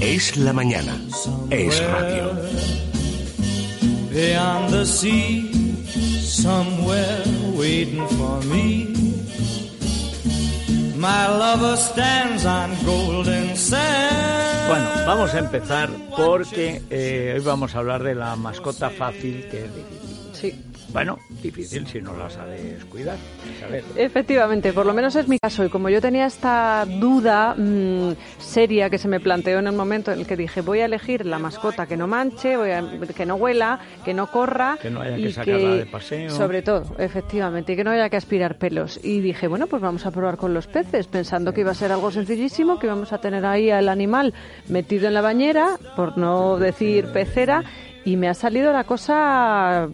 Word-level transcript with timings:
Es 0.00 0.36
la 0.36 0.52
mañana. 0.52 0.96
Es 1.50 1.82
radio. 1.82 2.32
Beyond 4.10 4.70
the 4.70 4.84
sea, 4.86 5.42
somewhere 6.20 7.22
waiting 7.56 8.06
for 8.08 8.40
me. 8.44 8.86
My 10.96 11.26
lover 11.26 11.76
stands 11.76 12.46
on 12.46 12.70
golden 12.84 13.56
sand. 13.56 14.68
Bueno, 14.68 14.88
vamos 15.06 15.34
a 15.34 15.38
empezar 15.40 15.90
porque 16.16 16.80
eh, 16.90 17.34
hoy 17.36 17.44
vamos 17.44 17.74
a 17.74 17.78
hablar 17.80 18.02
de 18.02 18.14
la 18.14 18.36
mascota 18.36 18.90
fácil 18.90 19.46
que 19.50 19.64
es 19.64 19.74
difícil. 19.74 20.30
Sí. 20.32 20.73
Bueno, 20.94 21.18
difícil 21.42 21.86
si 21.88 22.00
no 22.00 22.16
la 22.16 22.30
sabes 22.30 22.84
cuidar. 22.86 23.16
saber. 23.60 23.84
Efectivamente, 23.96 24.72
por 24.72 24.86
lo 24.86 24.94
menos 24.94 25.14
es 25.16 25.26
mi 25.28 25.38
caso. 25.40 25.64
Y 25.64 25.68
como 25.68 25.88
yo 25.90 26.00
tenía 26.00 26.24
esta 26.24 26.86
duda 26.86 27.54
mm, 27.58 28.12
seria 28.38 28.88
que 28.88 28.96
se 28.98 29.08
me 29.08 29.18
planteó 29.18 29.58
en 29.58 29.66
el 29.66 29.74
momento 29.74 30.12
en 30.12 30.20
el 30.20 30.26
que 30.26 30.36
dije 30.36 30.60
voy 30.60 30.80
a 30.80 30.84
elegir 30.84 31.26
la 31.26 31.38
mascota 31.40 31.86
que 31.86 31.96
no 31.96 32.06
manche, 32.06 32.56
voy 32.56 32.70
a- 32.70 32.84
que 33.14 33.26
no 33.26 33.34
huela, 33.34 33.80
que 34.04 34.14
no 34.14 34.28
corra. 34.30 34.78
Que 34.80 34.88
no 34.88 35.00
haya 35.00 35.16
que 35.16 35.22
y 35.22 35.32
sacarla 35.32 35.74
de 35.74 35.86
paseo. 35.86 36.30
Sobre 36.30 36.62
todo, 36.62 36.84
efectivamente, 36.98 37.72
y 37.72 37.76
que 37.76 37.82
no 37.82 37.90
haya 37.90 38.08
que 38.08 38.16
aspirar 38.16 38.56
pelos. 38.58 39.00
Y 39.02 39.18
dije, 39.20 39.48
bueno, 39.48 39.66
pues 39.66 39.82
vamos 39.82 40.06
a 40.06 40.12
probar 40.12 40.36
con 40.36 40.54
los 40.54 40.68
peces, 40.68 41.08
pensando 41.08 41.52
que 41.52 41.62
iba 41.62 41.72
a 41.72 41.74
ser 41.74 41.90
algo 41.90 42.12
sencillísimo, 42.12 42.78
que 42.78 42.86
íbamos 42.86 43.12
a 43.12 43.18
tener 43.18 43.44
ahí 43.44 43.68
al 43.68 43.88
animal 43.88 44.32
metido 44.68 45.08
en 45.08 45.14
la 45.14 45.22
bañera, 45.22 45.76
por 45.96 46.16
no 46.16 46.56
decir 46.56 47.06
pecera, 47.12 47.64
y 48.04 48.16
me 48.16 48.28
ha 48.28 48.34
salido 48.34 48.72
la 48.72 48.84
cosa 48.84 49.88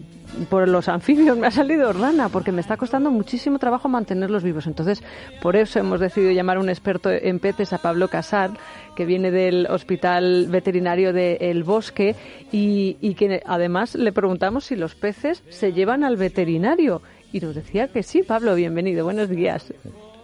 por 0.49 0.67
los 0.67 0.87
anfibios 0.87 1.37
me 1.37 1.47
ha 1.47 1.51
salido 1.51 1.91
rana 1.93 2.29
porque 2.29 2.51
me 2.51 2.61
está 2.61 2.77
costando 2.77 3.11
muchísimo 3.11 3.59
trabajo 3.59 3.89
mantenerlos 3.89 4.43
vivos. 4.43 4.67
Entonces, 4.67 5.03
por 5.41 5.55
eso 5.55 5.79
hemos 5.79 5.99
decidido 5.99 6.31
llamar 6.31 6.57
a 6.57 6.59
un 6.61 6.69
experto 6.69 7.09
en 7.09 7.39
peces, 7.39 7.73
a 7.73 7.77
Pablo 7.77 8.07
Casar, 8.07 8.51
que 8.95 9.05
viene 9.05 9.31
del 9.31 9.67
Hospital 9.69 10.47
Veterinario 10.49 11.13
de 11.13 11.37
El 11.41 11.63
Bosque 11.63 12.15
y, 12.51 12.97
y 13.01 13.15
que 13.15 13.41
además 13.45 13.95
le 13.95 14.11
preguntamos 14.11 14.65
si 14.65 14.75
los 14.75 14.95
peces 14.95 15.43
se 15.49 15.73
llevan 15.73 16.03
al 16.03 16.17
veterinario. 16.17 17.01
Y 17.31 17.39
nos 17.39 17.55
decía 17.55 17.87
que 17.87 18.03
sí. 18.03 18.23
Pablo, 18.23 18.55
bienvenido. 18.55 19.05
Buenos 19.05 19.29
días. 19.29 19.73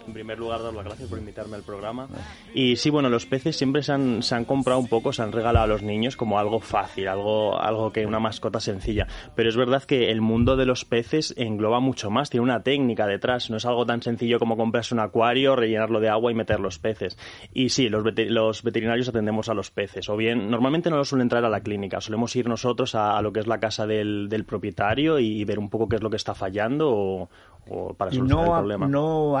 En 0.08 0.14
primer 0.14 0.38
lugar, 0.38 0.62
dar 0.62 0.72
las 0.72 0.84
gracias 0.86 1.08
por 1.08 1.18
invitarme 1.18 1.56
al 1.56 1.62
programa. 1.62 2.08
Y 2.54 2.76
sí, 2.76 2.88
bueno, 2.88 3.10
los 3.10 3.26
peces 3.26 3.56
siempre 3.56 3.82
se 3.82 3.92
han, 3.92 4.22
se 4.22 4.34
han 4.34 4.46
comprado 4.46 4.80
un 4.80 4.88
poco, 4.88 5.12
se 5.12 5.22
han 5.22 5.32
regalado 5.32 5.64
a 5.64 5.68
los 5.68 5.82
niños 5.82 6.16
como 6.16 6.38
algo 6.38 6.60
fácil, 6.60 7.08
algo, 7.08 7.60
algo 7.60 7.92
que 7.92 8.06
una 8.06 8.18
mascota 8.18 8.58
sencilla. 8.58 9.06
Pero 9.36 9.50
es 9.50 9.56
verdad 9.56 9.82
que 9.84 10.10
el 10.10 10.22
mundo 10.22 10.56
de 10.56 10.64
los 10.64 10.86
peces 10.86 11.34
engloba 11.36 11.78
mucho 11.80 12.10
más, 12.10 12.30
tiene 12.30 12.42
una 12.44 12.62
técnica 12.62 13.06
detrás. 13.06 13.50
No 13.50 13.58
es 13.58 13.66
algo 13.66 13.84
tan 13.84 14.00
sencillo 14.02 14.38
como 14.38 14.56
comprarse 14.56 14.94
un 14.94 15.00
acuario, 15.00 15.54
rellenarlo 15.56 16.00
de 16.00 16.08
agua 16.08 16.32
y 16.32 16.34
meter 16.34 16.58
los 16.58 16.78
peces. 16.78 17.18
Y 17.52 17.68
sí, 17.68 17.90
los, 17.90 18.02
vete- 18.02 18.30
los 18.30 18.62
veterinarios 18.62 19.08
atendemos 19.10 19.50
a 19.50 19.54
los 19.54 19.70
peces. 19.70 20.08
O 20.08 20.16
bien, 20.16 20.50
normalmente 20.50 20.88
no 20.88 20.96
los 20.96 21.10
suelen 21.10 21.28
traer 21.28 21.44
a 21.44 21.50
la 21.50 21.60
clínica, 21.60 22.00
solemos 22.00 22.34
ir 22.34 22.48
nosotros 22.48 22.94
a, 22.94 23.18
a 23.18 23.22
lo 23.22 23.32
que 23.32 23.40
es 23.40 23.46
la 23.46 23.60
casa 23.60 23.86
del, 23.86 24.28
del 24.30 24.44
propietario 24.46 25.18
y, 25.18 25.44
ver 25.44 25.58
un 25.58 25.68
poco 25.68 25.86
qué 25.88 25.96
es 25.96 26.02
lo 26.02 26.08
que 26.10 26.16
está 26.16 26.34
fallando 26.34 26.90
o, 26.90 27.28
o 27.70 27.92
para 27.94 28.10
Y 28.10 28.16
solucionar 28.16 28.44
no, 28.46 28.46
el 28.46 28.52
a- 28.52 28.58
problema. 28.58 28.88
no 28.88 29.38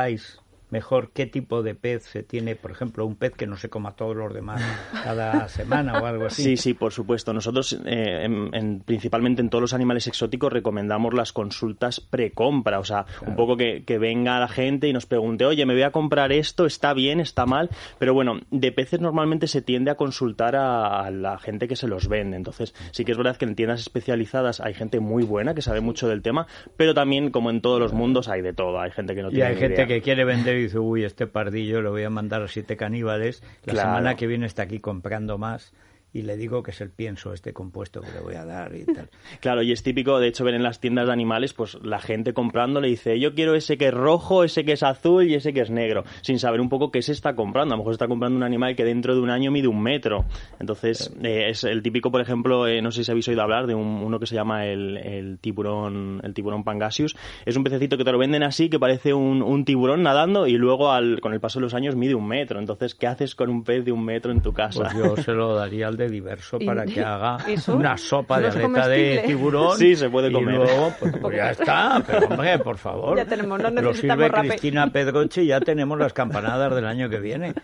locais 0.00 0.40
mejor 0.70 1.10
qué 1.12 1.26
tipo 1.26 1.62
de 1.62 1.74
pez 1.74 2.04
se 2.04 2.22
tiene, 2.22 2.56
por 2.56 2.70
ejemplo, 2.70 3.06
un 3.06 3.16
pez 3.16 3.34
que 3.34 3.46
no 3.46 3.56
se 3.56 3.68
coma 3.68 3.92
todos 3.96 4.16
los 4.16 4.32
demás 4.34 4.62
cada 5.04 5.48
semana 5.48 6.00
o 6.00 6.06
algo 6.06 6.26
así. 6.26 6.42
Sí, 6.42 6.56
sí, 6.56 6.74
por 6.74 6.92
supuesto. 6.92 7.32
Nosotros, 7.32 7.78
eh, 7.84 8.24
en- 8.24 8.50
en- 8.54 8.80
principalmente 8.80 9.42
en 9.42 9.50
todos 9.50 9.62
los 9.62 9.74
animales 9.74 10.06
exóticos, 10.06 10.52
recomendamos 10.52 11.14
las 11.14 11.32
consultas 11.32 12.00
pre-compra. 12.00 12.78
O 12.78 12.84
sea, 12.84 13.06
un 13.26 13.36
poco 13.36 13.56
que, 13.56 13.84
que 13.84 13.98
venga 13.98 14.38
la 14.40 14.48
gente 14.48 14.88
y 14.88 14.92
nos 14.92 15.06
pregunte, 15.06 15.44
oye, 15.44 15.64
me 15.66 15.74
voy 15.74 15.82
a 15.82 15.90
comprar 15.90 16.32
esto, 16.32 16.66
¿está 16.66 16.94
bien, 16.94 17.20
está 17.20 17.46
mal? 17.46 17.70
Pero 17.98 18.14
bueno, 18.14 18.40
de 18.50 18.72
peces 18.72 19.00
normalmente 19.00 19.46
se 19.46 19.62
tiende 19.62 19.90
a 19.90 19.94
consultar 19.96 20.56
a, 20.56 21.00
a 21.04 21.10
la 21.10 21.38
gente 21.38 21.68
que 21.68 21.76
se 21.76 21.88
los 21.88 22.08
vende. 22.08 22.36
Entonces, 22.36 22.74
sí 22.92 23.04
que 23.04 23.12
es 23.12 23.18
verdad 23.18 23.36
que 23.36 23.44
en 23.44 23.54
tiendas 23.54 23.80
especializadas 23.80 24.60
hay 24.60 24.74
gente 24.74 25.00
muy 25.00 25.22
buena 25.24 25.54
que 25.54 25.62
sabe 25.62 25.80
mucho 25.80 26.08
del 26.08 26.22
tema, 26.22 26.46
pero 26.76 26.94
también, 26.94 27.30
como 27.30 27.50
en 27.50 27.60
todos 27.60 27.80
los 27.80 27.92
mundos, 27.92 28.28
hay 28.28 28.42
de 28.42 28.52
todo. 28.52 28.80
Hay 28.80 28.90
gente 28.90 29.14
que 29.14 29.22
no 29.22 29.28
Y 29.30 29.34
tiene 29.34 29.48
hay 29.50 29.56
gente 29.56 29.74
idea. 29.74 29.86
que 29.86 30.00
quiere 30.02 30.24
vender 30.24 30.56
y 30.60 30.64
dice, 30.64 30.78
uy, 30.78 31.04
este 31.04 31.26
pardillo 31.26 31.80
lo 31.82 31.90
voy 31.90 32.04
a 32.04 32.10
mandar 32.10 32.42
a 32.42 32.48
siete 32.48 32.76
caníbales. 32.76 33.42
La 33.64 33.72
Claro. 33.72 33.88
semana 33.88 34.14
que 34.16 34.26
viene 34.26 34.46
está 34.46 34.62
aquí 34.62 34.78
comprando 34.80 35.38
más 35.38 35.72
y 36.12 36.22
le 36.22 36.36
digo 36.36 36.62
que 36.62 36.70
es 36.72 36.80
el 36.80 36.90
pienso, 36.90 37.32
este 37.32 37.52
compuesto 37.52 38.00
que 38.00 38.10
le 38.12 38.20
voy 38.20 38.34
a 38.34 38.44
dar 38.44 38.74
y 38.74 38.84
tal. 38.84 39.08
Claro, 39.40 39.62
y 39.62 39.72
es 39.72 39.82
típico, 39.82 40.18
de 40.18 40.28
hecho, 40.28 40.44
ver 40.44 40.54
en 40.54 40.62
las 40.62 40.80
tiendas 40.80 41.06
de 41.06 41.12
animales, 41.12 41.52
pues 41.54 41.78
la 41.82 41.98
gente 42.00 42.32
comprando 42.34 42.80
le 42.80 42.88
dice, 42.88 43.18
yo 43.20 43.34
quiero 43.34 43.54
ese 43.54 43.78
que 43.78 43.88
es 43.88 43.94
rojo, 43.94 44.44
ese 44.44 44.64
que 44.64 44.72
es 44.72 44.82
azul 44.82 45.28
y 45.28 45.34
ese 45.34 45.52
que 45.52 45.60
es 45.60 45.70
negro, 45.70 46.04
sin 46.22 46.38
saber 46.38 46.60
un 46.60 46.68
poco 46.68 46.90
qué 46.90 47.00
se 47.02 47.12
está 47.12 47.34
comprando. 47.34 47.74
A 47.74 47.76
lo 47.76 47.82
mejor 47.82 47.92
está 47.92 48.08
comprando 48.08 48.36
un 48.36 48.42
animal 48.42 48.74
que 48.76 48.84
dentro 48.84 49.14
de 49.14 49.20
un 49.20 49.30
año 49.30 49.50
mide 49.50 49.68
un 49.68 49.82
metro. 49.82 50.24
Entonces, 50.58 51.12
eh, 51.22 51.46
es 51.50 51.64
el 51.64 51.82
típico, 51.82 52.10
por 52.10 52.20
ejemplo, 52.20 52.66
eh, 52.66 52.82
no 52.82 52.90
sé 52.90 53.04
si 53.04 53.10
habéis 53.10 53.28
oído 53.28 53.42
hablar 53.42 53.66
de 53.66 53.74
un- 53.74 54.02
uno 54.04 54.18
que 54.18 54.26
se 54.26 54.34
llama 54.34 54.66
el, 54.66 54.96
el 54.98 55.38
tiburón 55.38 56.20
el 56.24 56.34
tiburón 56.34 56.64
pangasius. 56.64 57.16
Es 57.46 57.56
un 57.56 57.64
pececito 57.64 57.96
que 57.96 58.04
te 58.04 58.12
lo 58.12 58.18
venden 58.18 58.42
así, 58.42 58.68
que 58.68 58.78
parece 58.78 59.14
un, 59.14 59.42
un 59.42 59.64
tiburón 59.64 60.02
nadando 60.02 60.46
y 60.46 60.52
luego 60.52 60.90
al, 60.92 61.20
con 61.20 61.32
el 61.34 61.40
paso 61.40 61.58
de 61.58 61.62
los 61.64 61.74
años 61.74 61.96
mide 61.96 62.14
un 62.14 62.26
metro. 62.26 62.58
Entonces, 62.58 62.94
¿qué 62.94 63.06
haces 63.06 63.34
con 63.34 63.48
un 63.50 63.64
pez 63.64 63.84
de 63.84 63.92
un 63.92 64.04
metro 64.04 64.32
en 64.32 64.40
tu 64.40 64.52
casa? 64.52 64.80
Pues 64.80 64.94
yo 64.96 65.16
se 65.16 65.32
lo 65.34 65.54
daría 65.54 65.88
al 65.88 65.96
de 66.00 66.08
diverso 66.10 66.56
Y- 66.60 66.66
para 66.66 66.84
que 66.84 67.00
haga 67.04 67.36
¿Eso? 67.48 67.76
una 67.76 67.96
sopa 67.96 68.36
¿No 68.40 68.42
de 68.42 68.48
aleta 68.64 68.88
de 68.88 69.22
tiburón. 69.26 69.78
Sí, 69.78 69.94
se 69.96 70.10
puede 70.10 70.32
comer. 70.32 70.54
Y 70.54 70.58
luego, 70.58 70.92
pues, 70.98 71.14
pues 71.20 71.36
ya 71.36 71.50
está, 71.50 72.02
pero 72.06 72.26
hombre, 72.26 72.58
por 72.58 72.78
favor. 72.78 73.16
Ya 73.16 73.24
tenemos, 73.26 73.60
no 73.60 73.70
Lo 73.70 73.94
sirve 73.94 74.28
rape. 74.28 74.48
Cristina 74.48 74.88
Pedroche 74.90 75.42
y 75.42 75.46
ya 75.48 75.60
tenemos 75.60 75.98
las 75.98 76.12
campanadas 76.12 76.74
del 76.74 76.86
año 76.86 77.08
que 77.08 77.20
viene. 77.20 77.54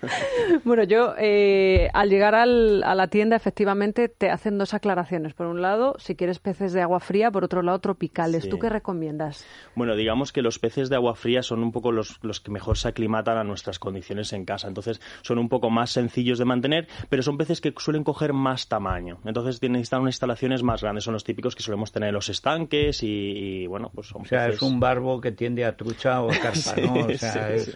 Bueno, 0.64 0.84
yo 0.84 1.14
eh, 1.18 1.88
al 1.92 2.08
llegar 2.10 2.34
al- 2.34 2.82
a 2.84 2.94
la 2.94 3.08
tienda 3.08 3.36
efectivamente 3.36 4.08
te 4.08 4.30
hacen 4.30 4.58
dos 4.58 4.74
aclaraciones. 4.74 5.34
Por 5.34 5.46
un 5.46 5.62
lado, 5.62 5.94
si 5.98 6.14
quieres 6.16 6.38
peces 6.38 6.72
de 6.72 6.82
agua 6.82 7.00
fría, 7.00 7.30
por 7.30 7.44
otro 7.44 7.62
lado, 7.62 7.78
tropicales. 7.80 8.44
Sí. 8.44 8.48
¿Tú 8.50 8.58
qué 8.58 8.68
recomiendas? 8.68 9.44
Bueno, 9.74 9.96
digamos 9.96 10.32
que 10.32 10.42
los 10.42 10.58
peces 10.58 10.88
de 10.88 10.96
agua 10.96 11.14
fría 11.14 11.42
son 11.42 11.62
un 11.62 11.72
poco 11.72 11.92
los, 11.92 12.18
los 12.22 12.40
que 12.40 12.50
mejor 12.50 12.76
se 12.78 12.88
aclimatan 12.88 13.38
a 13.38 13.44
nuestras 13.44 13.78
condiciones 13.78 14.32
en 14.32 14.44
casa. 14.44 14.68
Entonces, 14.68 15.00
son 15.22 15.38
un 15.38 15.48
poco 15.48 15.70
más 15.70 15.90
sencillos 15.90 16.38
de 16.38 16.44
mantener, 16.44 16.88
pero 17.08 17.22
son 17.22 17.36
peces 17.38 17.60
que 17.60 17.72
suelen 17.78 18.04
coger 18.04 18.25
más 18.32 18.68
tamaño. 18.68 19.18
Entonces, 19.24 19.60
necesitan 19.62 20.00
unas 20.02 20.14
instalaciones 20.14 20.62
más 20.62 20.82
grandes. 20.82 21.04
Son 21.04 21.12
los 21.14 21.24
típicos 21.24 21.54
que 21.54 21.62
solemos 21.62 21.92
tener 21.92 22.08
en 22.10 22.14
los 22.14 22.28
estanques 22.28 23.02
y, 23.02 23.06
y, 23.08 23.66
bueno, 23.66 23.90
pues 23.94 24.08
son 24.08 24.22
O 24.22 24.24
sea, 24.24 24.46
peces... 24.46 24.56
es 24.56 24.62
un 24.62 24.80
barbo 24.80 25.20
que 25.20 25.32
tiende 25.32 25.64
a 25.64 25.76
trucha 25.76 26.22
o 26.22 26.28
carpa, 26.42 26.80
¿no? 26.82 27.06
O 27.06 27.12
sea, 27.18 27.48
Sí, 27.48 27.54
es- 27.54 27.64
sí. 27.64 27.72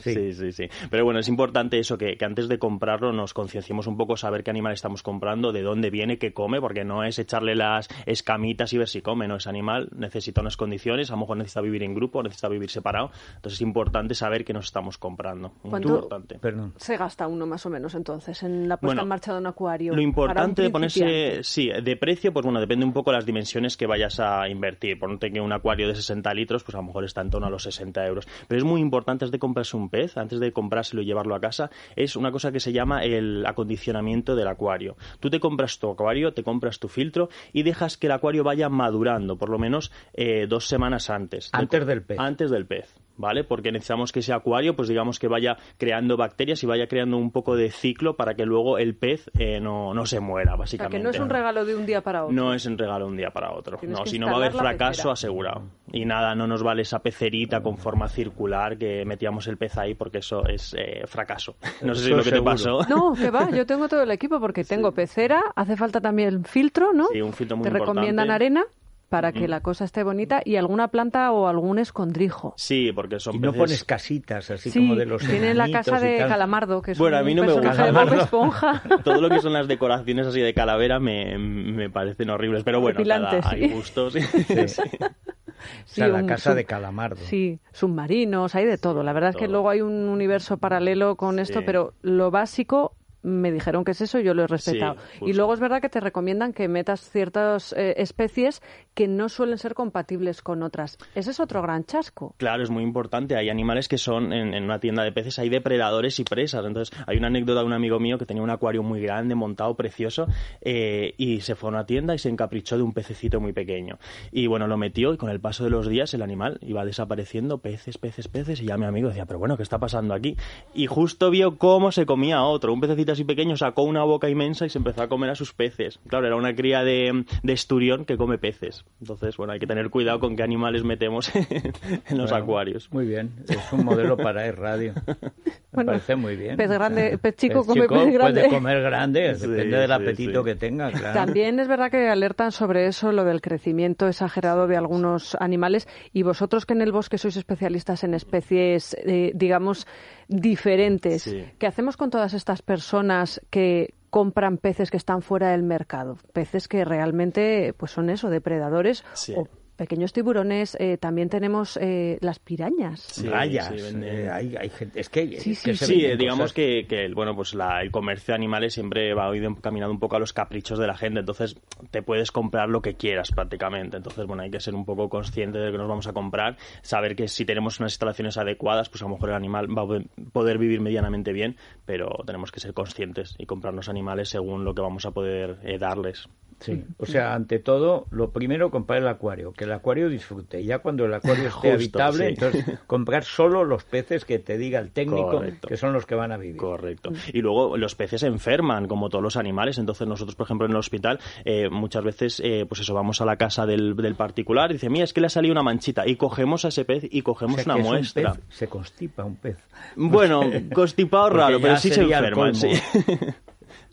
sí. 0.00 0.14
Sí, 0.14 0.32
sí, 0.34 0.52
sí. 0.52 0.68
Pero 0.90 1.04
bueno, 1.04 1.20
es 1.20 1.28
importante 1.28 1.78
eso, 1.78 1.96
que, 1.98 2.16
que 2.16 2.24
antes 2.24 2.48
de 2.48 2.58
comprarlo 2.58 3.12
nos 3.12 3.34
concienciemos 3.34 3.86
un 3.86 3.96
poco, 3.96 4.16
saber 4.16 4.42
qué 4.44 4.50
animal 4.50 4.72
estamos 4.72 5.02
comprando, 5.02 5.52
de 5.52 5.62
dónde 5.62 5.90
viene, 5.90 6.18
qué 6.18 6.32
come, 6.32 6.60
porque 6.60 6.84
no 6.84 7.04
es 7.04 7.18
echarle 7.18 7.54
las 7.54 7.88
escamitas 8.06 8.72
y 8.72 8.78
ver 8.78 8.88
si 8.88 9.02
come, 9.02 9.28
¿no? 9.28 9.36
Ese 9.36 9.48
animal 9.48 9.88
necesita 9.96 10.40
unas 10.40 10.56
condiciones, 10.56 11.10
a 11.10 11.14
lo 11.14 11.20
mejor 11.20 11.36
necesita 11.36 11.60
vivir 11.60 11.82
en 11.82 11.94
grupo, 11.94 12.22
necesita 12.22 12.48
vivir 12.48 12.70
separado. 12.70 13.10
Entonces 13.36 13.54
es 13.54 13.60
importante 13.62 14.14
saber 14.14 14.44
qué 14.44 14.52
nos 14.52 14.66
estamos 14.66 14.98
comprando. 14.98 15.52
Muy 15.62 15.70
¿Cuánto- 15.70 15.88
importante. 15.88 16.38
Perdón. 16.38 16.74
Se 16.76 16.96
gasta 16.96 17.26
uno 17.26 17.46
más 17.46 17.64
o 17.66 17.70
menos 17.70 17.94
entonces 17.94 18.42
en 18.42 18.68
la 18.68 18.76
puesta 18.76 18.86
Bueno, 18.94 19.02
en 19.02 19.08
marcha 19.08 19.32
de 19.32 19.38
un 19.38 19.46
acuario. 19.46 19.93
Lo 19.94 20.02
importante 20.02 20.62
de 20.62 20.70
ponerse, 20.70 21.42
sí, 21.42 21.68
de 21.68 21.96
precio, 21.96 22.32
pues 22.32 22.44
bueno, 22.44 22.60
depende 22.60 22.84
un 22.84 22.92
poco 22.92 23.10
de 23.10 23.16
las 23.16 23.26
dimensiones 23.26 23.76
que 23.76 23.86
vayas 23.86 24.20
a 24.20 24.48
invertir. 24.48 24.98
Ponte 24.98 25.30
que 25.30 25.40
un 25.40 25.52
acuario 25.52 25.88
de 25.88 25.94
60 25.94 26.32
litros, 26.34 26.64
pues 26.64 26.74
a 26.74 26.78
lo 26.78 26.84
mejor 26.84 27.04
está 27.04 27.20
en 27.20 27.30
torno 27.30 27.46
a 27.46 27.50
los 27.50 27.62
60 27.62 28.06
euros. 28.06 28.26
Pero 28.48 28.58
es 28.58 28.64
muy 28.64 28.80
importante 28.80 29.24
antes 29.24 29.30
de 29.30 29.38
comprarse 29.38 29.76
un 29.76 29.90
pez, 29.90 30.16
antes 30.16 30.40
de 30.40 30.52
comprárselo 30.52 31.02
y 31.02 31.04
llevarlo 31.04 31.34
a 31.34 31.40
casa, 31.40 31.70
es 31.96 32.16
una 32.16 32.32
cosa 32.32 32.52
que 32.52 32.60
se 32.60 32.72
llama 32.72 33.04
el 33.04 33.44
acondicionamiento 33.46 34.36
del 34.36 34.48
acuario. 34.48 34.96
Tú 35.20 35.30
te 35.30 35.40
compras 35.40 35.78
tu 35.78 35.90
acuario, 35.90 36.32
te 36.32 36.42
compras 36.42 36.78
tu 36.78 36.88
filtro 36.88 37.28
y 37.52 37.62
dejas 37.62 37.96
que 37.96 38.06
el 38.06 38.12
acuario 38.12 38.44
vaya 38.44 38.68
madurando, 38.68 39.36
por 39.36 39.48
lo 39.48 39.58
menos 39.58 39.92
eh, 40.12 40.46
dos 40.48 40.66
semanas 40.66 41.10
antes. 41.10 41.50
Antes 41.52 41.86
del 41.86 42.02
pez. 42.02 42.18
Antes 42.18 42.50
del 42.50 42.66
pez. 42.66 43.03
¿Vale? 43.16 43.44
Porque 43.44 43.70
necesitamos 43.70 44.10
que 44.10 44.18
ese 44.20 44.32
acuario, 44.32 44.74
pues 44.74 44.88
digamos 44.88 45.20
que 45.20 45.28
vaya 45.28 45.56
creando 45.78 46.16
bacterias 46.16 46.62
y 46.64 46.66
vaya 46.66 46.88
creando 46.88 47.16
un 47.16 47.30
poco 47.30 47.54
de 47.54 47.70
ciclo 47.70 48.16
para 48.16 48.34
que 48.34 48.44
luego 48.44 48.76
el 48.78 48.96
pez 48.96 49.30
eh, 49.38 49.60
no, 49.60 49.94
no 49.94 50.04
se 50.04 50.18
muera, 50.18 50.52
O 50.52 50.56
sea, 50.56 50.58
básicamente. 50.58 50.96
que 50.98 51.02
no 51.04 51.10
es 51.10 51.20
un 51.20 51.30
regalo 51.30 51.64
de 51.64 51.76
un 51.76 51.86
día 51.86 52.00
para 52.02 52.24
otro. 52.24 52.34
No 52.34 52.52
es 52.52 52.66
un 52.66 52.76
regalo 52.76 53.06
un 53.06 53.16
día 53.16 53.30
para 53.30 53.52
otro. 53.52 53.78
Tienes 53.78 53.98
no, 54.00 54.04
si 54.06 54.18
no 54.18 54.26
va 54.26 54.32
a 54.32 54.36
haber 54.36 54.52
fracaso 54.52 55.12
asegurado. 55.12 55.62
Y 55.92 56.04
nada, 56.04 56.34
no 56.34 56.48
nos 56.48 56.62
vale 56.64 56.82
esa 56.82 56.98
pecerita 56.98 57.62
con 57.62 57.78
forma 57.78 58.08
circular 58.08 58.76
que 58.78 59.04
metíamos 59.04 59.46
el 59.46 59.58
pez 59.58 59.78
ahí 59.78 59.94
porque 59.94 60.18
eso 60.18 60.44
es 60.48 60.74
eh, 60.76 61.02
fracaso. 61.06 61.54
No 61.82 61.94
sé 61.94 62.06
si 62.06 62.10
es 62.10 62.16
lo 62.16 62.24
que 62.24 62.32
te 62.32 62.42
pasó. 62.42 62.80
No, 62.88 63.14
que 63.14 63.30
va, 63.30 63.48
yo 63.50 63.64
tengo 63.66 63.88
todo 63.88 64.02
el 64.02 64.10
equipo 64.10 64.40
porque 64.40 64.64
tengo 64.64 64.92
pecera, 64.92 65.40
hace 65.54 65.76
falta 65.76 66.00
también 66.00 66.44
filtro, 66.44 66.92
¿no? 66.92 67.06
Sí, 67.12 67.20
un 67.20 67.32
filtro 67.32 67.56
muy 67.56 67.62
Te 67.64 67.68
importante. 67.68 67.92
recomiendan 68.00 68.30
arena 68.32 68.64
para 69.08 69.32
que 69.32 69.46
la 69.48 69.60
cosa 69.60 69.84
esté 69.84 70.02
bonita 70.02 70.42
y 70.44 70.56
alguna 70.56 70.88
planta 70.88 71.30
o 71.32 71.46
algún 71.46 71.78
escondrijo. 71.78 72.54
Sí, 72.56 72.90
porque 72.92 73.20
son 73.20 73.36
Y 73.36 73.38
no 73.38 73.52
peces... 73.52 73.60
pones 73.60 73.84
casitas 73.84 74.50
así 74.50 74.70
Sí, 74.70 74.80
como 74.80 74.96
de 74.96 75.06
los 75.06 75.22
tiene 75.22 75.54
la 75.54 75.70
casa 75.70 76.00
de 76.00 76.18
tal. 76.18 76.28
Calamardo, 76.30 76.82
que 76.82 76.92
es 76.92 76.98
Bueno, 76.98 77.16
un 77.18 77.22
a 77.22 77.24
mí 77.24 77.34
no 77.34 77.44
me 77.44 77.52
gusta. 77.52 77.84
de 77.84 77.92
Bob. 77.92 78.14
Esponja. 78.14 78.82
Todo 79.04 79.20
lo 79.20 79.28
que 79.28 79.40
son 79.40 79.52
las 79.52 79.68
decoraciones 79.68 80.26
así 80.26 80.40
de 80.40 80.52
calavera 80.54 80.98
me, 81.00 81.38
me 81.38 81.90
parecen 81.90 82.30
horribles. 82.30 82.64
Pero 82.64 82.80
bueno, 82.80 83.00
hay 83.44 83.68
sí. 83.68 83.68
gustos. 83.74 84.14
Sí. 84.14 84.20
o 84.24 85.86
sea, 85.86 86.08
la 86.08 86.26
casa 86.26 86.54
de 86.54 86.64
Calamardo. 86.64 87.16
Sí, 87.24 87.60
submarinos, 87.72 88.54
hay 88.54 88.66
de 88.66 88.78
todo. 88.78 89.02
La 89.02 89.12
verdad 89.12 89.30
es 89.30 89.36
que 89.36 89.48
luego 89.48 89.70
hay 89.70 89.80
un 89.80 90.08
universo 90.08 90.56
paralelo 90.56 91.16
con 91.16 91.38
esto, 91.38 91.62
pero 91.64 91.94
lo 92.02 92.30
básico 92.30 92.96
me 93.24 93.50
dijeron 93.50 93.84
que 93.84 93.92
es 93.92 94.00
eso 94.02 94.20
y 94.20 94.24
yo 94.24 94.34
lo 94.34 94.44
he 94.44 94.46
respetado. 94.46 94.96
y 95.22 95.32
luego 95.32 95.54
es 95.54 95.60
verdad 95.60 95.80
que 95.80 95.88
te 95.88 95.98
recomiendan 95.98 96.52
que 96.52 96.68
metas 96.68 97.00
ciertas 97.10 97.72
eh, 97.72 97.94
especies 97.96 98.62
que 98.92 99.08
no 99.08 99.28
suelen 99.28 99.58
ser 99.58 99.74
compatibles 99.74 100.42
con 100.42 100.62
otras. 100.62 100.98
Ese 101.14 101.30
es 101.30 101.40
otro 101.40 101.62
gran 101.62 101.84
chasco. 101.84 102.34
Claro, 102.36 102.62
es 102.62 102.70
muy 102.70 102.82
importante. 102.82 103.36
Hay 103.36 103.48
animales 103.48 103.88
que 103.88 103.98
son, 103.98 104.32
en, 104.32 104.62
una 104.62 104.78
tienda 104.78 105.02
de 105.02 105.10
peces, 105.10 105.38
hay 105.38 105.48
depredadores 105.48 106.20
y 106.20 106.24
presas. 106.24 106.64
Entonces, 106.66 106.96
hay 107.06 107.16
una 107.16 107.28
anécdota 107.28 107.60
de 107.60 107.66
un 107.66 107.72
amigo 107.72 107.98
mío 107.98 108.18
que 108.18 108.26
tenía 108.26 108.42
un 108.42 108.50
acuario 108.50 108.82
muy 108.82 109.00
grande, 109.00 109.34
montado, 109.34 109.74
precioso, 109.74 110.26
eh, 110.60 111.14
y 111.16 111.40
se 111.40 111.54
fue 111.54 111.70
a 111.70 111.72
una 111.72 111.86
tienda 111.86 112.14
y 112.14 112.18
se 112.18 112.28
encaprichó 112.28 112.76
de 112.76 112.82
un 112.82 112.92
pececito 112.92 113.40
muy 113.40 113.54
pequeño. 113.54 113.98
Y 114.32 114.46
bueno, 114.48 114.66
lo 114.66 114.76
metió 114.76 115.14
y 115.14 115.16
con 115.16 115.30
el 115.30 115.40
paso 115.40 115.64
de 115.64 115.70
los 115.70 115.88
días 115.88 116.12
el 116.12 116.20
animal 116.20 116.58
iba 116.60 116.84
desapareciendo, 116.84 117.58
peces, 117.58 117.96
peces, 117.96 118.28
peces, 118.28 118.60
y 118.60 118.66
ya 118.66 118.76
mi 118.76 118.84
amigo 118.84 119.08
decía, 119.08 119.24
pero 119.24 119.38
bueno, 119.38 119.56
¿qué 119.56 119.62
está 119.62 119.78
pasando 119.78 120.12
aquí? 120.12 120.36
Y 120.74 120.86
justo 120.86 121.30
vio 121.30 121.56
cómo 121.56 121.90
se 121.90 122.04
comía 122.04 122.42
otro, 122.42 122.72
un 122.72 122.80
pececito 122.80 123.13
así 123.14 123.24
pequeño 123.24 123.56
sacó 123.56 123.82
una 123.82 124.04
boca 124.04 124.28
inmensa 124.28 124.66
y 124.66 124.70
se 124.70 124.78
empezó 124.78 125.02
a 125.02 125.08
comer 125.08 125.30
a 125.30 125.34
sus 125.34 125.52
peces. 125.52 125.98
Claro, 126.06 126.26
era 126.26 126.36
una 126.36 126.54
cría 126.54 126.84
de, 126.84 127.24
de 127.42 127.52
esturión 127.52 128.04
que 128.04 128.16
come 128.16 128.38
peces. 128.38 128.84
Entonces, 129.00 129.36
bueno, 129.36 129.52
hay 129.52 129.60
que 129.60 129.66
tener 129.66 129.90
cuidado 129.90 130.20
con 130.20 130.36
qué 130.36 130.42
animales 130.42 130.84
metemos 130.84 131.30
en 132.08 132.18
los 132.18 132.32
acuarios. 132.32 132.92
Muy 132.92 133.06
bien, 133.06 133.32
es 133.48 133.72
un 133.72 133.84
modelo 133.84 134.16
para 134.16 134.46
el 134.46 134.56
radio. 134.56 134.94
Me 135.74 135.84
parece 135.84 136.16
muy 136.16 136.36
bien. 136.36 136.56
Pez 136.56 136.70
grande, 136.70 137.18
pez 137.22 137.36
chico 137.36 137.64
come 137.64 137.88
pez 137.88 138.12
grande. 138.12 138.40
Puede 138.40 138.48
comer 138.48 138.82
grande, 138.82 139.34
depende 139.34 139.78
del 139.78 139.92
apetito 139.92 140.44
que 140.44 140.54
tenga. 140.54 140.90
También 141.12 141.58
es 141.60 141.68
verdad 141.68 141.90
que 141.90 142.08
alertan 142.08 142.52
sobre 142.52 142.86
eso, 142.86 143.12
lo 143.12 143.24
del 143.24 143.40
crecimiento 143.40 144.06
exagerado 144.06 144.66
de 144.66 144.76
algunos 144.76 145.36
animales. 145.40 145.88
Y 146.12 146.22
vosotros 146.22 146.66
que 146.66 146.74
en 146.74 146.82
el 146.82 146.92
bosque 146.92 147.18
sois 147.18 147.36
especialistas 147.36 148.04
en 148.04 148.14
especies, 148.14 148.96
eh, 149.04 149.32
digamos, 149.34 149.86
diferentes. 150.28 151.34
¿Qué 151.58 151.66
hacemos 151.66 151.96
con 151.96 152.10
todas 152.10 152.34
estas 152.34 152.62
personas 152.62 153.40
que 153.50 153.94
compran 154.10 154.58
peces 154.58 154.90
que 154.90 154.96
están 154.96 155.22
fuera 155.22 155.50
del 155.50 155.62
mercado? 155.62 156.18
Peces 156.32 156.68
que 156.68 156.84
realmente 156.84 157.74
pues 157.76 157.90
son 157.92 158.10
eso, 158.10 158.30
depredadores 158.30 159.04
o 159.36 159.48
pequeños 159.76 160.12
tiburones, 160.12 160.76
eh, 160.80 160.96
también 160.98 161.28
tenemos 161.28 161.76
eh, 161.80 162.18
las 162.20 162.38
pirañas. 162.38 163.22
Rayas. 163.24 163.72
Eh, 163.72 164.28
hay, 164.30 164.56
hay, 164.56 164.70
gente, 164.70 165.00
es 165.00 165.08
que, 165.08 165.40
sí, 165.40 165.54
sí, 165.54 166.06
digamos 166.16 166.52
que, 166.52 166.86
que, 166.88 167.08
bueno, 167.14 167.34
pues 167.34 167.54
la, 167.54 167.82
el 167.82 167.90
comercio 167.90 168.32
de 168.32 168.36
animales 168.36 168.74
siempre 168.74 169.14
va 169.14 169.34
encaminado 169.34 169.92
un 169.92 169.98
poco 169.98 170.16
a 170.16 170.18
los 170.18 170.32
caprichos 170.32 170.78
de 170.78 170.86
la 170.86 170.96
gente, 170.96 171.20
entonces 171.20 171.56
te 171.90 172.02
puedes 172.02 172.30
comprar 172.30 172.68
lo 172.68 172.82
que 172.82 172.94
quieras 172.94 173.30
prácticamente. 173.32 173.96
Entonces, 173.96 174.26
bueno, 174.26 174.42
hay 174.42 174.50
que 174.50 174.60
ser 174.60 174.74
un 174.74 174.84
poco 174.84 175.08
consciente 175.08 175.58
de 175.58 175.66
lo 175.66 175.72
que 175.72 175.78
nos 175.78 175.88
vamos 175.88 176.06
a 176.06 176.12
comprar, 176.12 176.56
saber 176.82 177.16
que 177.16 177.28
si 177.28 177.44
tenemos 177.44 177.80
unas 177.80 177.92
instalaciones 177.92 178.36
adecuadas, 178.38 178.88
pues 178.88 179.02
a 179.02 179.06
lo 179.06 179.10
mejor 179.10 179.30
el 179.30 179.36
animal 179.36 179.66
va 179.76 179.82
a 179.82 180.30
poder 180.32 180.58
vivir 180.58 180.80
medianamente 180.80 181.32
bien, 181.32 181.56
pero 181.84 182.08
tenemos 182.26 182.52
que 182.52 182.60
ser 182.60 182.74
conscientes 182.74 183.34
y 183.38 183.46
comprarnos 183.46 183.88
animales 183.88 184.28
según 184.28 184.64
lo 184.64 184.74
que 184.74 184.82
vamos 184.82 185.04
a 185.06 185.10
poder 185.10 185.78
darles. 185.78 186.28
Sí, 186.60 186.84
o 186.98 187.06
sea, 187.06 187.34
ante 187.34 187.58
todo, 187.58 188.06
lo 188.10 188.30
primero 188.30 188.70
comprar 188.70 189.00
el 189.00 189.08
acuario, 189.08 189.52
que 189.52 189.64
el 189.64 189.72
acuario 189.72 190.08
disfrute. 190.08 190.60
Y 190.60 190.66
ya 190.66 190.78
cuando 190.78 191.04
el 191.04 191.14
acuario 191.14 191.48
esté 191.48 191.72
habitable, 191.72 192.28
entonces 192.28 192.64
comprar 192.86 193.24
solo 193.24 193.64
los 193.64 193.84
peces 193.84 194.24
que 194.24 194.38
te 194.38 194.56
diga 194.58 194.80
el 194.80 194.90
técnico 194.90 195.42
que 195.66 195.76
son 195.76 195.92
los 195.92 196.06
que 196.06 196.14
van 196.14 196.32
a 196.32 196.36
vivir. 196.36 196.56
Correcto. 196.56 197.10
Y 197.32 197.40
luego 197.40 197.76
los 197.76 197.94
peces 197.94 198.22
enferman, 198.22 198.86
como 198.86 199.08
todos 199.08 199.22
los 199.22 199.36
animales. 199.36 199.78
Entonces 199.78 200.06
nosotros, 200.06 200.36
por 200.36 200.46
ejemplo, 200.46 200.66
en 200.66 200.72
el 200.72 200.78
hospital, 200.78 201.18
eh, 201.44 201.68
muchas 201.70 202.04
veces, 202.04 202.40
eh, 202.44 202.64
pues 202.68 202.80
eso, 202.80 202.94
vamos 202.94 203.20
a 203.20 203.24
la 203.24 203.36
casa 203.36 203.66
del, 203.66 203.94
particular 204.16 204.70
y 204.70 204.74
dice, 204.74 204.90
mira, 204.90 205.04
es 205.04 205.12
que 205.12 205.20
le 205.20 205.26
ha 205.26 205.30
salido 205.30 205.52
una 205.52 205.62
manchita. 205.62 206.06
Y 206.06 206.16
cogemos 206.16 206.64
a 206.64 206.68
ese 206.68 206.84
pez 206.84 207.04
y 207.10 207.22
cogemos 207.22 207.64
una 207.66 207.76
muestra. 207.76 208.36
se 208.48 208.68
constipa 208.68 209.24
un 209.24 209.36
pez. 209.36 209.56
Bueno, 209.96 210.42
constipado 210.74 211.30
raro, 211.30 211.60
pero 211.60 211.76
sí 211.76 211.90
se 211.90 212.02
enferman. 212.02 212.54
Sí. 212.54 212.68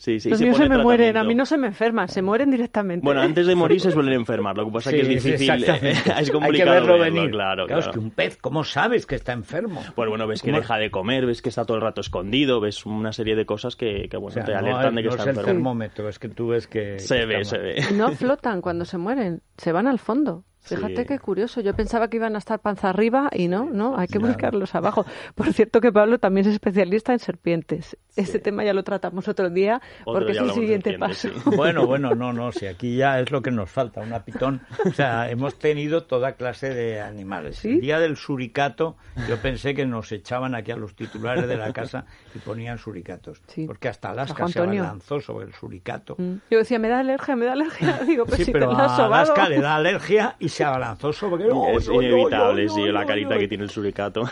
Sí, 0.01 0.19
sí, 0.19 0.31
Los 0.31 0.42
míos 0.42 0.57
se 0.57 0.68
me 0.68 0.80
mueren, 0.80 1.15
a 1.15 1.24
mí 1.24 1.36
no 1.36 1.45
se 1.45 1.59
me 1.59 1.68
enferman, 1.68 2.07
se 2.07 2.24
mueren 2.24 2.50
directamente. 2.50 3.06
Bueno, 3.06 3.21
antes 3.21 3.45
de 3.45 3.53
morir 3.53 3.80
se 3.80 3.92
suelen 3.92 4.15
enfermar, 4.15 4.57
lo 4.57 4.65
que 4.65 4.71
pasa 4.71 4.89
es 4.89 4.95
que 4.95 5.01
es 5.01 5.24
difícil, 5.24 5.63
es 5.63 6.31
complicado 6.31 6.44
Hay 6.44 6.53
que 6.53 6.65
verlo, 6.65 6.98
venir. 6.98 7.30
Claro, 7.30 7.68
claro, 7.68 7.81
es 7.81 7.88
que 7.89 8.00
un 8.00 8.09
pez, 8.09 8.36
¿cómo 8.38 8.63
sabes 8.63 9.06
que 9.06 9.13
está 9.13 9.31
enfermo? 9.31 9.80
Pues 9.94 10.09
bueno, 10.09 10.25
ves 10.25 10.42
que 10.42 10.51
deja 10.51 10.77
de 10.77 10.89
comer, 10.89 11.27
ves 11.27 11.44
que 11.44 11.50
está 11.50 11.65
todo 11.65 11.77
el 11.77 11.83
rato 11.83 12.01
escondido, 12.01 12.59
ves 12.59 12.83
una 12.88 13.13
serie 13.13 13.36
de 13.36 13.45
cosas 13.45 13.75
que, 13.75 14.09
que 14.09 14.18
bueno, 14.18 14.44
te 14.44 14.56
alertan 14.56 14.95
de 14.95 15.03
que 15.03 15.09
está 15.09 15.21
enfermo. 15.21 15.36
No 15.36 15.42
es 15.42 15.48
el 15.48 15.53
termómetro, 15.53 16.09
es 16.09 16.18
que 16.18 16.30
tú 16.30 16.48
ves 16.48 16.65
que... 16.65 16.98
Se 16.98 17.27
ve, 17.27 17.45
se 17.45 17.59
ve. 17.59 17.83
No 17.94 18.09
flotan 18.13 18.62
cuando 18.62 18.86
se 18.86 18.98
mueren, 18.98 19.44
se 19.56 19.71
van 19.71 19.86
al 19.86 20.00
fondo. 20.00 20.45
Fíjate 20.62 21.06
qué 21.06 21.18
curioso. 21.18 21.59
Yo 21.62 21.75
pensaba 21.75 22.07
que 22.07 22.18
iban 22.18 22.36
a 22.36 22.38
estar 22.38 22.59
panza 22.59 22.89
arriba 22.89 23.30
y 23.33 23.48
no, 23.48 23.69
no, 23.71 23.98
hay 23.98 24.07
que 24.07 24.19
buscarlos 24.19 24.75
abajo. 24.75 25.06
Por 25.36 25.51
cierto 25.53 25.81
que 25.81 25.92
Pablo 25.92 26.19
también 26.19 26.48
es 26.48 26.53
especialista 26.53 27.13
en 27.13 27.19
serpientes. 27.19 27.98
Este 28.15 28.39
tema 28.39 28.63
ya 28.63 28.73
lo 28.73 28.83
tratamos 28.83 29.27
otro 29.27 29.49
día 29.49 29.81
porque 30.03 30.31
es 30.33 30.37
el 30.37 30.51
siguiente 30.51 30.97
paso. 30.97 31.29
Bueno, 31.61 31.85
bueno, 31.85 32.15
no, 32.15 32.33
no, 32.33 32.51
si 32.51 32.65
aquí 32.65 32.97
ya 32.97 33.19
es 33.19 33.29
lo 33.31 33.41
que 33.41 33.51
nos 33.51 33.69
falta, 33.69 34.01
una 34.01 34.23
pitón. 34.23 34.61
O 34.85 34.91
sea, 34.91 35.29
hemos 35.29 35.55
tenido 35.59 36.03
toda 36.03 36.33
clase 36.33 36.73
de 36.73 36.99
animales. 36.99 37.63
El 37.65 37.81
día 37.81 37.99
del 37.99 38.17
suricato 38.17 38.95
yo 39.27 39.37
pensé 39.37 39.73
que 39.73 39.85
nos 39.85 40.11
echaban 40.11 40.55
aquí 40.55 40.71
a 40.71 40.75
los 40.75 40.95
titulares 40.95 41.47
de 41.47 41.57
la 41.57 41.71
casa 41.73 42.05
y 42.33 42.39
ponían 42.39 42.77
suricatos. 42.77 43.41
Porque 43.65 43.87
hasta 43.87 44.11
Alaska 44.11 44.47
se 44.47 44.59
abalanzó 44.59 45.19
sobre 45.19 45.45
el 45.45 45.53
suricato. 45.53 46.15
Mm. 46.17 46.35
Yo 46.49 46.59
decía, 46.59 46.79
me 46.79 46.89
da 46.89 46.99
alergia, 46.99 47.35
me 47.35 47.45
da 47.45 47.53
alergia. 47.53 47.99
Digo, 48.07 48.25
pues 48.25 48.45
sí, 48.45 48.51
pero 48.51 48.71
a 48.71 49.05
Alaska 49.05 49.49
le 49.49 49.59
da 49.59 49.75
alergia 49.77 50.35
y 50.39 50.49
se 50.49 50.63
abalanzó 50.63 51.13
sobre 51.13 51.45
él. 51.45 51.51
es 51.75 51.87
inevitable, 51.87 52.69
sí, 52.69 52.83
la 52.91 53.05
carita 53.05 53.37
que 53.37 53.47
tiene 53.47 53.65
el 53.65 53.69
suricato. 53.69 54.23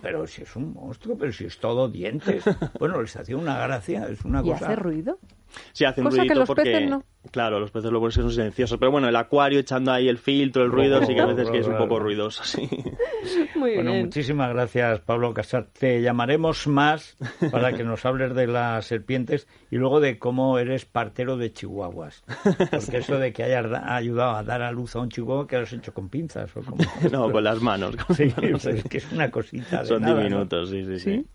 Pero, 0.00 0.26
si 0.26 0.42
es 0.42 0.56
un 0.56 0.72
monstruo, 0.72 1.16
pero 1.16 1.32
si 1.32 1.44
es 1.44 1.58
todo 1.58 1.88
dientes. 1.88 2.44
Bueno, 2.78 3.00
les 3.00 3.16
hacía 3.22 3.36
una 3.36 3.58
gracia, 3.58 4.06
es 4.08 4.24
una 4.24 4.42
cosa... 4.42 4.58
¿Y 4.60 4.64
hace 4.64 4.76
ruido? 4.76 5.18
Sí, 5.72 5.84
hace 5.84 6.00
un 6.00 6.10
Cosa 6.10 6.22
que 6.22 6.34
los 6.34 6.46
porque, 6.46 6.62
peces 6.62 6.88
no. 6.88 7.04
Claro, 7.30 7.60
los 7.60 7.70
peces 7.70 7.90
lo 7.90 8.00
buenos 8.00 8.14
son 8.14 8.30
silenciosos, 8.30 8.78
pero 8.78 8.90
bueno, 8.90 9.08
el 9.08 9.16
acuario 9.16 9.60
echando 9.60 9.92
ahí 9.92 10.08
el 10.08 10.18
filtro, 10.18 10.62
el 10.64 10.70
ruido, 10.70 11.04
sí 11.04 11.14
que 11.14 11.20
a 11.20 11.26
veces 11.26 11.50
que 11.50 11.58
es 11.58 11.66
un 11.66 11.76
poco 11.76 11.98
ruidoso, 11.98 12.44
sí. 12.44 12.68
Muy 13.54 13.74
bueno, 13.74 13.92
bien. 13.92 14.06
muchísimas 14.06 14.52
gracias, 14.52 15.00
Pablo 15.00 15.32
Casar. 15.32 15.68
Te 15.78 16.02
llamaremos 16.02 16.66
más 16.66 17.16
para 17.50 17.72
que 17.72 17.84
nos 17.84 18.04
hables 18.04 18.34
de 18.34 18.46
las 18.46 18.86
serpientes 18.86 19.46
y 19.70 19.76
luego 19.76 20.00
de 20.00 20.18
cómo 20.18 20.58
eres 20.58 20.84
partero 20.84 21.36
de 21.36 21.52
chihuahuas. 21.52 22.24
Porque 22.70 22.98
eso 22.98 23.18
de 23.18 23.32
que 23.32 23.44
hayas 23.44 23.66
ayudado 23.84 24.36
a 24.36 24.42
dar 24.42 24.62
a 24.62 24.72
luz 24.72 24.96
a 24.96 25.00
un 25.00 25.08
chihuahua 25.08 25.46
que 25.46 25.56
lo 25.56 25.62
has 25.62 25.72
hecho 25.72 25.94
con 25.94 26.08
pinzas 26.08 26.54
o 26.56 26.62
como... 26.62 26.78
No, 27.12 27.30
con 27.30 27.44
las 27.44 27.60
manos. 27.60 27.94
sí, 28.16 28.32
es 28.34 28.84
que 28.84 28.98
es 28.98 29.12
una 29.12 29.30
cosita 29.30 29.82
de 29.82 29.86
Son 29.86 30.02
nada, 30.02 30.18
diminutos, 30.18 30.70
sí, 30.70 30.84
sí, 30.84 30.98
sí. 30.98 31.26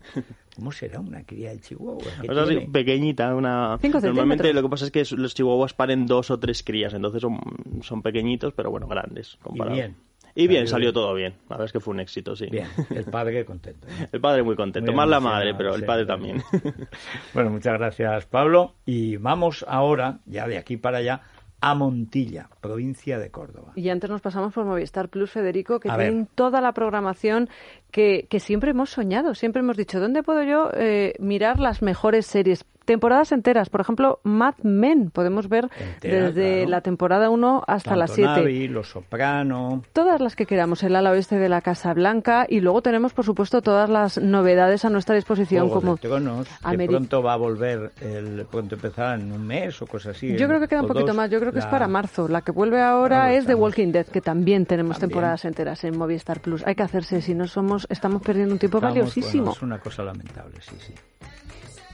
¿Cómo 0.54 0.72
será 0.72 0.98
una 1.00 1.22
cría 1.22 1.50
de 1.50 1.60
chihuahua? 1.60 2.02
O 2.28 2.34
sea, 2.34 2.46
sí, 2.46 2.66
pequeñita, 2.72 3.34
una... 3.34 3.78
Normalmente 4.02 4.52
lo 4.52 4.62
que 4.62 4.68
pasa 4.68 4.86
es 4.86 4.90
que 4.90 5.04
los 5.16 5.34
chihuahuas 5.34 5.72
paren 5.78 6.06
dos 6.06 6.32
o 6.32 6.40
tres 6.40 6.64
crías, 6.64 6.92
entonces 6.92 7.22
son, 7.22 7.38
son 7.82 8.02
pequeñitos, 8.02 8.52
pero 8.52 8.68
bueno, 8.68 8.88
grandes. 8.88 9.38
Y 9.54 9.62
bien. 9.72 9.96
Y 10.34 10.48
bien, 10.48 10.66
salió 10.66 10.92
todo 10.92 11.14
bien. 11.14 11.34
La 11.48 11.54
verdad 11.54 11.66
es 11.66 11.72
que 11.72 11.78
fue 11.78 11.94
un 11.94 12.00
éxito, 12.00 12.34
sí. 12.34 12.46
Bien, 12.50 12.66
el 12.90 13.04
padre 13.04 13.44
contento. 13.44 13.86
¿eh? 13.86 14.08
El 14.10 14.20
padre 14.20 14.42
muy 14.42 14.56
contento. 14.56 14.92
Más 14.92 15.08
la 15.08 15.20
madre, 15.20 15.54
pero 15.54 15.76
el 15.76 15.84
padre 15.84 16.04
también. 16.04 16.42
bueno, 17.34 17.50
muchas 17.50 17.78
gracias, 17.78 18.26
Pablo. 18.26 18.74
Y 18.84 19.18
vamos 19.18 19.64
ahora, 19.68 20.18
ya 20.26 20.48
de 20.48 20.58
aquí 20.58 20.76
para 20.76 20.98
allá, 20.98 21.22
a 21.60 21.74
Montilla, 21.74 22.48
provincia 22.60 23.20
de 23.20 23.30
Córdoba. 23.30 23.72
Y 23.76 23.88
antes 23.88 24.10
nos 24.10 24.20
pasamos 24.20 24.52
por 24.52 24.64
Movistar 24.64 25.08
Plus, 25.08 25.30
Federico, 25.30 25.78
que 25.78 25.88
tienen 25.88 26.26
toda 26.34 26.60
la 26.60 26.72
programación 26.72 27.48
que, 27.90 28.26
que, 28.28 28.40
siempre 28.40 28.70
hemos 28.70 28.90
soñado. 28.90 29.34
Siempre 29.34 29.60
hemos 29.60 29.76
dicho, 29.76 30.00
¿dónde 30.00 30.22
puedo 30.22 30.42
yo 30.42 30.70
eh, 30.74 31.14
mirar 31.18 31.58
las 31.60 31.82
mejores 31.82 32.26
series? 32.26 32.64
temporadas 32.88 33.32
enteras. 33.32 33.68
Por 33.68 33.82
ejemplo, 33.82 34.18
Mad 34.24 34.54
Men, 34.62 35.10
podemos 35.10 35.48
ver 35.50 35.68
desde 36.00 36.66
la 36.66 36.80
temporada 36.80 37.28
1 37.28 37.62
hasta 37.66 37.94
la 37.94 38.06
7. 38.08 38.68
Los 38.68 38.88
Soprano. 38.88 39.82
Todas 39.92 40.22
las 40.22 40.34
que 40.34 40.46
queramos, 40.46 40.82
el 40.82 40.96
ala 40.96 41.10
oeste 41.10 41.38
de 41.38 41.50
la 41.50 41.60
Casa 41.60 41.92
Blanca. 41.92 42.46
Y 42.48 42.60
luego 42.60 42.80
tenemos, 42.80 43.12
por 43.12 43.26
supuesto, 43.26 43.60
todas 43.60 43.90
las 43.90 44.16
novedades 44.18 44.86
a 44.86 44.90
nuestra 44.90 45.14
disposición. 45.14 45.68
como 45.68 45.96
de 45.96 46.00
Tronos, 46.00 46.48
pronto 46.86 47.22
va 47.22 47.34
a 47.34 47.36
volver, 47.36 47.92
el, 48.00 48.46
pronto 48.50 48.76
empezará 48.76 49.16
en 49.16 49.32
un 49.32 49.46
mes 49.46 49.82
o 49.82 49.86
cosas 49.86 50.16
así. 50.16 50.34
Yo 50.34 50.48
creo 50.48 50.58
que 50.58 50.68
queda 50.68 50.80
un 50.80 50.88
poquito 50.88 51.12
más, 51.12 51.30
yo 51.30 51.40
creo 51.40 51.52
que 51.52 51.58
es 51.58 51.66
para 51.66 51.88
marzo. 51.88 52.26
La 52.26 52.40
que 52.40 52.52
vuelve 52.52 52.80
ahora 52.80 53.34
es 53.34 53.44
The 53.44 53.54
Walking 53.54 53.92
Dead, 53.92 54.06
que 54.06 54.22
también 54.22 54.64
tenemos 54.64 54.98
temporadas 54.98 55.44
enteras 55.44 55.84
en 55.84 55.98
Movistar 55.98 56.40
Plus. 56.40 56.66
Hay 56.66 56.74
que 56.74 56.84
hacerse, 56.84 57.20
si 57.20 57.34
no 57.34 57.46
somos, 57.48 57.77
estamos 57.88 58.22
perdiendo 58.22 58.54
un 58.54 58.58
tiempo 58.58 58.80
valiosísimo. 58.80 59.52
es 59.52 59.62
una 59.62 59.78
cosa 59.78 60.02
lamentable, 60.02 60.56
sí, 60.60 60.76
sí. 60.86 60.94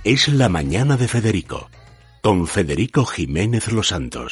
Es 0.05 0.29
la 0.29 0.49
mañana 0.49 0.97
de 0.97 1.09
Federico, 1.09 1.71
con 2.23 2.47
Federico 2.47 3.05
Jiménez 3.05 3.73
Los 3.73 3.89
Santos. 3.89 4.23